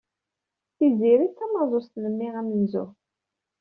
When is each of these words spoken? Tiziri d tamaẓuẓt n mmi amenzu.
Tiziri 0.75 1.27
d 1.29 1.33
tamaẓuẓt 1.37 1.93
n 2.01 2.03
mmi 2.11 2.27
amenzu. 2.39 2.85